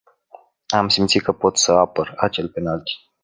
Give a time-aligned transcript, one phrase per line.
[0.67, 2.91] Am simțit că pot să apăr acel penalty.